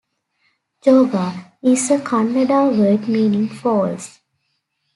"Joga" 0.83 1.51
is 1.61 1.91
a 1.91 1.99
Kannada 1.99 2.75
word 2.75 3.07
meaning 3.07 3.47
falls. 3.47 4.17